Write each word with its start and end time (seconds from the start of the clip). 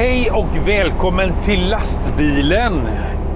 Hej 0.00 0.30
och 0.30 0.68
välkommen 0.68 1.32
till 1.42 1.68
lastbilen 1.70 2.88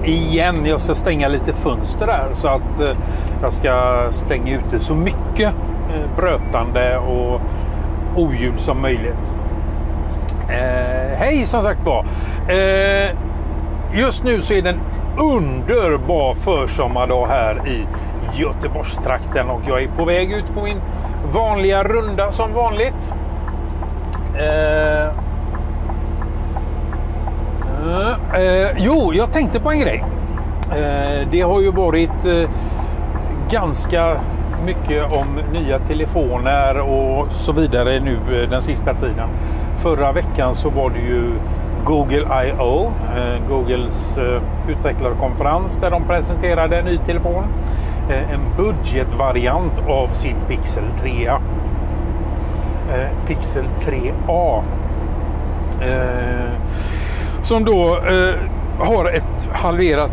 igen. 0.05 0.65
Jag 0.65 0.81
ska 0.81 0.95
stänga 0.95 1.27
lite 1.27 1.53
fönster 1.53 2.07
där 2.07 2.29
så 2.33 2.47
att 2.47 2.79
eh, 2.79 2.97
jag 3.41 3.53
ska 3.53 4.07
stänga 4.11 4.57
ute 4.57 4.79
så 4.79 4.95
mycket 4.95 5.53
eh, 5.89 6.15
brötande 6.15 6.97
och 6.97 7.41
oljud 8.15 8.59
som 8.59 8.81
möjligt. 8.81 9.35
Eh, 10.49 11.17
hej 11.17 11.45
som 11.45 11.63
sagt 11.63 11.85
var. 11.85 12.05
Eh, 12.47 13.09
just 13.93 14.23
nu 14.23 14.41
så 14.41 14.53
är 14.53 14.61
det 14.61 14.69
en 14.69 14.79
underbar 15.19 16.33
försommardag 16.33 17.27
här 17.27 17.67
i 17.67 17.85
Göteborgstrakten 18.39 19.49
och 19.49 19.61
jag 19.67 19.83
är 19.83 19.87
på 19.87 20.05
väg 20.05 20.31
ut 20.31 20.53
på 20.53 20.63
min 20.63 20.81
vanliga 21.33 21.83
runda 21.83 22.31
som 22.31 22.53
vanligt. 22.53 23.13
Eh, 24.35 25.24
Eh, 27.85 28.41
eh, 28.41 28.69
jo, 28.77 29.13
jag 29.13 29.31
tänkte 29.31 29.59
på 29.59 29.71
en 29.71 29.79
grej. 29.79 30.03
Uh, 30.69 31.27
det 31.31 31.41
har 31.41 31.61
ju 31.61 31.71
varit 31.71 32.49
ganska 33.49 34.17
mycket 34.65 35.13
om 35.13 35.39
nya 35.53 35.79
telefoner 35.79 36.79
och 36.79 37.27
så 37.31 37.51
vidare 37.51 37.99
nu 37.99 38.17
den 38.49 38.61
sista 38.61 38.93
tiden. 38.93 39.29
Förra 39.77 40.11
veckan 40.11 40.55
så 40.55 40.69
var 40.69 40.89
det 40.89 40.99
ju 40.99 41.31
Google 41.83 42.45
I.O. 42.45 42.91
Googles 43.49 44.17
utvecklarkonferens 44.69 45.77
där 45.77 45.91
de 45.91 46.03
presenterade 46.03 46.79
en 46.79 46.85
ny 46.85 46.97
telefon. 46.97 47.43
En 48.09 48.41
budgetvariant 48.57 49.79
av 49.87 50.07
sin 50.13 50.35
Pixel 50.47 50.83
3. 51.01 51.31
Pixel 53.27 53.65
3A. 53.79 54.63
Som 57.45 57.65
då 57.65 57.97
eh, 57.97 58.35
har 58.79 59.05
ett 59.05 59.47
halverat 59.51 60.11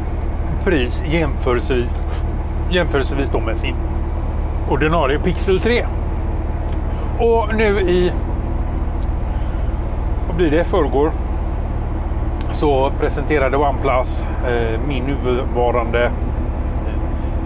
pris 0.64 1.02
jämförelsevis, 1.06 1.92
jämförelsevis 2.70 3.30
då 3.30 3.40
med 3.40 3.58
sin 3.58 3.74
ordinarie 4.70 5.18
Pixel 5.18 5.60
3. 5.60 5.86
Och 7.18 7.54
nu 7.54 7.80
i 7.80 8.12
vad 10.26 10.36
blir 10.36 10.50
det, 10.50 10.64
förrgår. 10.64 11.12
Så 12.52 12.92
presenterade 13.00 13.56
OnePlus 13.56 14.26
eh, 14.48 14.80
min 14.88 15.04
nuvarande 15.04 16.04
eh, 16.04 16.12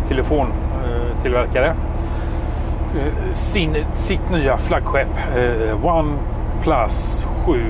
telefontillverkare 0.08 1.66
eh, 1.66 3.06
eh, 3.06 3.32
sin, 3.32 3.76
sitt 3.92 4.30
nya 4.30 4.56
flaggskepp 4.56 5.36
eh, 5.36 5.86
OnePlus 5.86 7.26
7 7.46 7.62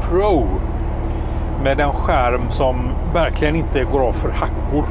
Pro 0.00 0.46
med 1.64 1.80
en 1.80 1.92
skärm 1.92 2.50
som 2.50 2.90
verkligen 3.14 3.56
inte 3.56 3.84
går 3.84 4.00
av 4.00 4.12
för 4.12 4.30
hackor. 4.30 4.84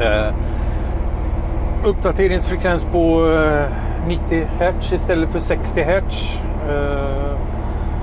Eh, 0.00 0.34
uppdateringsfrekvens 1.84 2.84
på 2.84 3.32
eh, 3.32 4.08
90 4.08 4.46
Hz 4.58 4.92
istället 4.92 5.30
för 5.30 5.40
60 5.40 5.82
Hz. 5.82 6.38
Eh, 6.68 7.36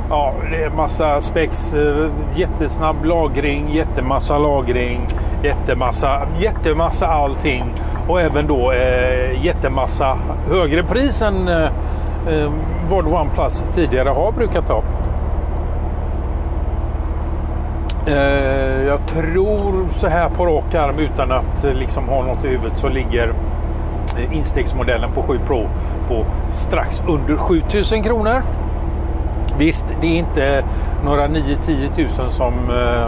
ja, 0.09 0.34
det 0.52 0.64
är 0.64 0.70
massa 0.70 1.22
spex, 1.22 1.73
eh, 1.73 2.09
jättesnabb 2.36 3.06
lagring, 3.06 3.73
jättemassa 3.73 4.38
lagring, 4.38 5.08
jättemassa, 5.44 6.28
jättemassa 6.40 7.08
allting 7.08 7.64
och 8.08 8.22
även 8.22 8.48
då 8.48 8.72
eh, 8.72 9.46
jättemassa 9.46 10.18
högre 10.50 10.84
pris 10.84 11.22
än 11.22 11.48
eh, 11.48 11.64
eh 12.30 12.52
vad 12.90 13.08
OnePlus 13.08 13.64
tidigare 13.73 14.09
har 14.09 14.31
brukat 14.31 14.70
ha. 14.70 14.84
Eh, 18.08 18.84
jag 18.88 19.08
tror 19.08 19.88
så 19.96 20.08
här 20.08 20.30
på 20.30 20.46
rak 20.46 20.74
arm 20.74 21.00
utan 21.00 21.32
att 21.32 21.64
eh, 21.64 21.74
liksom 21.74 22.10
ha 22.10 22.24
något 22.24 22.46
i 22.46 22.48
huvudet 22.48 22.80
så 22.80 22.90
ligger 22.90 23.34
eh, 24.18 24.38
instegsmodellen 24.38 25.12
på 25.12 25.22
7 25.22 25.40
Pro 25.48 25.68
på 26.08 26.26
strax 26.52 27.02
under 27.08 27.36
7000 27.36 28.04
kronor. 28.04 28.44
Visst, 29.58 29.86
det 30.02 30.08
är 30.08 30.18
inte 30.18 30.64
några 31.06 31.28
9-10 31.28 31.96
tusen 31.96 32.32
som 32.32 32.54
eh, 32.70 33.08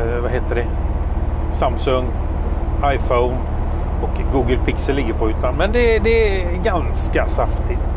eh, 0.00 0.20
vad 0.22 0.30
heter 0.30 0.54
det? 0.54 0.66
Samsung, 1.52 2.04
iPhone 2.84 3.36
och 4.02 4.32
Google 4.32 4.58
Pixel 4.66 4.96
ligger 4.96 5.14
på 5.14 5.30
utan 5.30 5.54
men 5.54 5.72
det, 5.72 5.98
det 5.98 6.42
är 6.42 6.56
ganska 6.62 7.26
saftigt. 7.26 7.95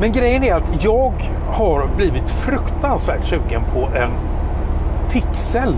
Men 0.00 0.12
grejen 0.12 0.44
är 0.44 0.54
att 0.54 0.84
jag 0.84 1.12
har 1.52 1.88
blivit 1.96 2.30
fruktansvärt 2.30 3.24
sugen 3.24 3.62
på 3.72 3.88
en 3.96 4.10
Pixel. 5.10 5.76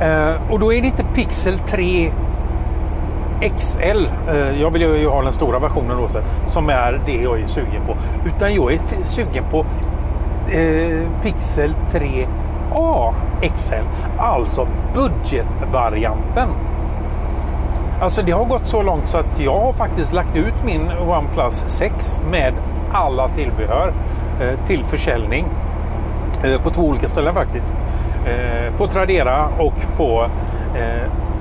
Eh, 0.00 0.52
och 0.52 0.58
då 0.58 0.72
är 0.72 0.80
det 0.80 0.86
inte 0.86 1.04
Pixel 1.14 1.58
3 1.58 2.12
XL. 3.56 4.06
Eh, 4.28 4.60
jag 4.60 4.70
vill 4.70 4.82
ju 4.82 5.08
ha 5.08 5.22
den 5.22 5.32
stora 5.32 5.58
versionen 5.58 5.96
då, 5.96 6.20
som 6.46 6.70
är 6.70 7.00
det 7.06 7.22
jag 7.22 7.40
är 7.40 7.46
sugen 7.46 7.82
på. 7.86 7.96
Utan 8.28 8.54
jag 8.54 8.72
är 8.72 8.80
sugen 9.04 9.44
på 9.50 9.64
eh, 10.50 11.22
Pixel 11.22 11.74
3A 11.92 13.14
XL. 13.40 13.74
Alltså 14.18 14.68
budgetvarianten. 14.94 16.48
Alltså 18.00 18.22
det 18.22 18.32
har 18.32 18.44
gått 18.44 18.66
så 18.66 18.82
långt 18.82 19.08
så 19.08 19.18
att 19.18 19.40
jag 19.40 19.58
har 19.58 19.72
faktiskt 19.72 20.12
lagt 20.12 20.36
ut 20.36 20.64
min 20.64 20.90
OnePlus 21.08 21.64
6 21.66 22.20
med 22.30 22.54
alla 22.92 23.28
tillbehör 23.28 23.92
eh, 24.40 24.66
till 24.66 24.84
försäljning. 24.84 25.44
Eh, 26.44 26.62
på 26.62 26.70
två 26.70 26.82
olika 26.82 27.08
ställen 27.08 27.34
faktiskt. 27.34 27.74
Eh, 28.26 28.76
på 28.78 28.86
Tradera 28.86 29.48
och 29.58 29.96
på 29.96 30.26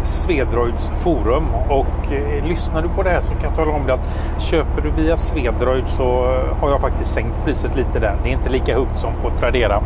Svedroids 0.08 0.92
forum 1.04 1.46
och 1.70 2.14
eh, 2.14 2.46
lyssnar 2.46 2.82
du 2.82 2.90
på 2.90 3.04
det 3.04 3.10
här 3.10 3.22
så 3.22 3.34
kan 3.34 3.44
jag 3.44 3.56
tala 3.56 3.72
om 3.72 3.88
det 3.88 3.94
att 3.94 4.08
köper 4.40 4.82
du 4.82 4.90
via 5.04 5.18
Svedroid 5.18 5.84
så 5.88 6.38
har 6.60 6.70
jag 6.70 6.82
faktiskt 6.82 7.14
sänkt 7.14 7.36
priset 7.46 7.76
lite 7.76 8.00
där. 8.00 8.16
Det 8.24 8.30
är 8.30 8.34
inte 8.34 8.50
lika 8.50 8.76
högt 8.76 9.00
som 9.00 9.14
på 9.22 9.30
Tradera. 9.30 9.82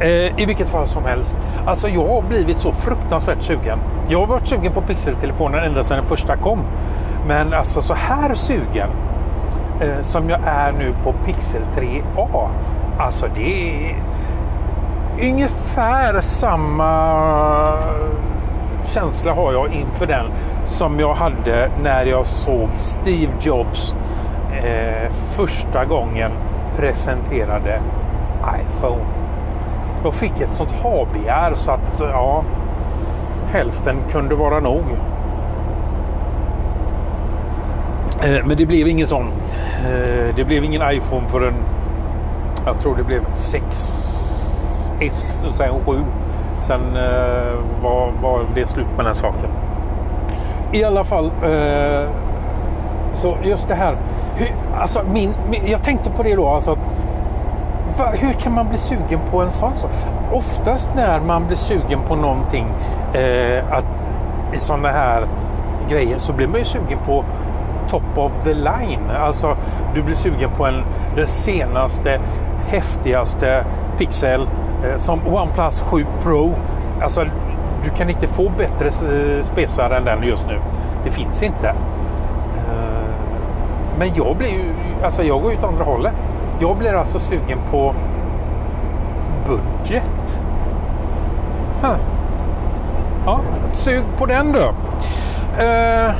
Eh, 0.00 0.40
I 0.40 0.44
vilket 0.46 0.68
fall 0.68 0.86
som 0.86 1.04
helst. 1.04 1.36
Alltså 1.66 1.88
jag 1.88 2.08
har 2.08 2.22
blivit 2.22 2.56
så 2.56 2.72
fruktansvärt 2.72 3.42
sugen. 3.42 3.78
Jag 4.08 4.20
har 4.20 4.26
varit 4.26 4.48
sugen 4.48 4.72
på 4.72 4.80
pixeltelefonen 4.80 5.64
ända 5.64 5.84
sedan 5.84 5.96
den 5.96 6.06
första 6.06 6.36
kom. 6.36 6.58
Men 7.26 7.54
alltså 7.54 7.82
så 7.82 7.94
här 7.94 8.34
sugen 8.34 8.88
eh, 9.80 10.02
som 10.02 10.30
jag 10.30 10.40
är 10.44 10.72
nu 10.72 10.94
på 11.02 11.12
Pixel 11.12 11.62
3A. 11.74 12.48
Alltså 12.98 13.26
det 13.34 13.90
är 13.90 13.96
ungefär 15.22 16.20
samma 16.20 17.78
känsla 18.84 19.32
har 19.34 19.52
jag 19.52 19.72
inför 19.72 20.06
den 20.06 20.26
som 20.66 21.00
jag 21.00 21.14
hade 21.14 21.70
när 21.82 22.04
jag 22.04 22.26
såg 22.26 22.68
Steve 22.76 23.32
Jobs 23.40 23.94
eh, 24.64 25.12
första 25.12 25.84
gången 25.84 26.30
presenterade 26.76 27.80
iPhone. 28.60 29.04
Jag 30.04 30.14
fick 30.14 30.40
ett 30.40 30.54
sånt 30.54 30.70
habegär 30.70 31.54
så 31.54 31.70
att 31.70 32.00
ja, 32.00 32.44
hälften 33.52 33.96
kunde 34.10 34.34
vara 34.34 34.60
nog. 34.60 34.84
Eh, 38.13 38.13
Eh, 38.24 38.44
men 38.44 38.56
det 38.56 38.66
blev 38.66 38.88
ingen 38.88 39.06
sån. 39.06 39.26
Eh, 39.84 40.34
det 40.36 40.44
blev 40.44 40.64
ingen 40.64 40.92
iPhone 40.92 41.28
förrän 41.28 41.54
jag 42.66 42.80
tror 42.80 42.96
det 42.96 43.02
blev 43.02 43.26
6S 43.34 45.48
och 45.48 45.54
sen 45.54 45.74
7. 45.86 46.04
Sen 46.66 46.80
var, 47.82 48.12
var 48.22 48.46
det 48.54 48.66
slut 48.66 48.86
med 48.96 49.04
den 49.04 49.14
saken. 49.14 49.50
I 50.72 50.84
alla 50.84 51.04
fall. 51.04 51.30
Så 53.14 53.36
just 53.42 53.68
det 53.68 53.74
här. 53.74 53.96
Hur, 54.36 54.54
alltså 54.80 55.02
min, 55.12 55.34
jag 55.66 55.82
tänkte 55.82 56.10
på 56.10 56.22
det 56.22 56.34
då. 56.34 56.48
Alltså, 56.48 56.78
va, 57.98 58.12
hur 58.12 58.32
kan 58.32 58.54
man 58.54 58.68
bli 58.68 58.78
sugen 58.78 59.20
på 59.30 59.40
en 59.40 59.50
sån 59.50 59.76
sak? 59.76 59.90
Oftast 60.32 60.90
när 60.96 61.20
man 61.20 61.46
blir 61.46 61.56
sugen 61.56 62.00
på 62.08 62.16
någonting 62.16 62.66
eh, 63.14 63.64
att, 63.70 63.84
i 64.54 64.58
sådana 64.58 64.88
här 64.88 65.26
grejer 65.88 66.18
så 66.18 66.32
blir 66.32 66.46
man 66.46 66.58
ju 66.58 66.64
sugen 66.64 66.98
på 67.06 67.24
top 67.90 68.18
of 68.18 68.32
the 68.44 68.54
line. 68.54 69.10
Alltså 69.20 69.56
du 69.94 70.02
blir 70.02 70.14
sugen 70.14 70.50
på 70.56 70.66
en, 70.66 70.82
den 71.16 71.28
senaste 71.28 72.20
häftigaste 72.68 73.64
Pixel 73.98 74.48
Eh, 74.84 74.98
som 74.98 75.20
OnePlus 75.26 75.80
7 75.80 76.06
Pro. 76.22 76.54
Alltså, 77.02 77.24
du 77.84 77.90
kan 77.90 78.10
inte 78.10 78.26
få 78.26 78.50
bättre 78.58 78.86
eh, 78.86 79.44
spesar 79.44 79.90
än 79.90 80.04
den 80.04 80.22
just 80.22 80.46
nu. 80.46 80.60
Det 81.04 81.10
finns 81.10 81.42
inte. 81.42 81.68
Eh, 81.68 81.74
men 83.98 84.14
jag 84.14 84.36
blir 84.36 84.48
ju, 84.48 84.72
alltså 85.04 85.22
jag 85.22 85.42
går 85.42 85.52
ut 85.52 85.64
andra 85.64 85.84
hållet. 85.84 86.14
Jag 86.60 86.76
blir 86.76 86.92
alltså 86.92 87.18
sugen 87.18 87.58
på 87.70 87.94
budget. 89.46 90.42
Huh. 91.82 91.96
Ja, 93.26 93.40
sug 93.72 94.04
på 94.18 94.26
den 94.26 94.52
då. 94.52 94.74
Eh, 95.62 96.10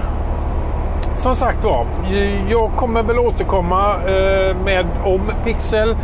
som 1.24 1.36
sagt 1.36 1.64
var, 1.64 1.86
jag 2.48 2.70
kommer 2.76 3.02
väl 3.02 3.18
återkomma 3.18 3.94
eh, 3.94 4.56
med 4.64 4.86
om 5.04 5.20
Pixel 5.44 5.96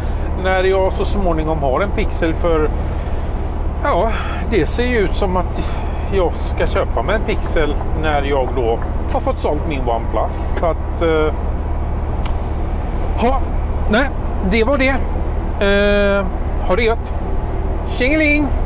när 0.44 0.64
jag 0.64 0.93
så 0.93 1.05
småningom 1.05 1.58
har 1.58 1.81
en 1.81 1.90
Pixel 1.90 2.34
för 2.34 2.70
ja, 3.84 4.11
det 4.50 4.67
ser 4.67 4.84
ju 4.84 4.99
ut 4.99 5.17
som 5.17 5.37
att 5.37 5.61
jag 6.14 6.32
ska 6.34 6.67
köpa 6.67 7.02
mig 7.02 7.14
en 7.14 7.22
Pixel 7.22 7.75
när 8.02 8.22
jag 8.22 8.49
då 8.56 8.78
har 9.12 9.20
fått 9.20 9.38
sålt 9.38 9.69
min 9.69 9.81
OnePlus. 9.81 10.32
Så 10.61 10.67
att... 10.67 11.02
Eh, 11.02 11.34
ha, 13.16 13.40
nej, 13.90 14.08
det 14.50 14.64
var 14.64 14.78
det. 14.78 14.96
Eh, 15.66 16.26
ha 16.69 16.76
det 16.76 16.82
gött. 16.82 17.12
Tjingeling! 17.88 18.60